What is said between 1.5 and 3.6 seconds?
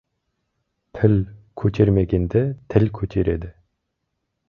көтермегенді тіл көтереді.